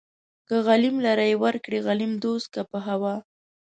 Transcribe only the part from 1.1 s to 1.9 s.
يې ورکړې